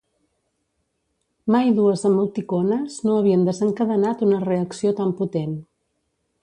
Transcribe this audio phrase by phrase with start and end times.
[1.55, 5.57] Mai dues emoticones no havien desencadenat una reacció tan potent.